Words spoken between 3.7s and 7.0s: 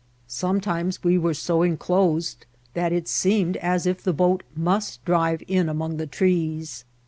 if the boat mi^st drive in among the trees.